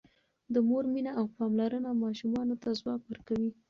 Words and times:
د 0.53 0.55
مور 0.67 0.83
مینه 0.93 1.11
او 1.19 1.25
پاملرنه 1.37 1.91
ماشومانو 2.03 2.55
ته 2.61 2.69
ځواک 2.79 3.01
ورکوي. 3.05 3.51